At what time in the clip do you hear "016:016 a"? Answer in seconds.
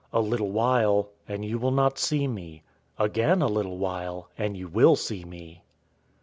0.01-0.27